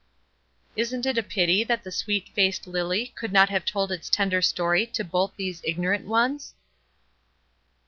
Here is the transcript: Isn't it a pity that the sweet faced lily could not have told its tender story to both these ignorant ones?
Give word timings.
Isn't 0.75 1.05
it 1.05 1.19
a 1.19 1.21
pity 1.21 1.63
that 1.63 1.83
the 1.83 1.91
sweet 1.91 2.29
faced 2.29 2.65
lily 2.65 3.13
could 3.15 3.31
not 3.31 3.49
have 3.49 3.65
told 3.65 3.91
its 3.91 4.09
tender 4.09 4.41
story 4.41 4.87
to 4.87 5.03
both 5.03 5.31
these 5.37 5.61
ignorant 5.63 6.07
ones? 6.07 6.55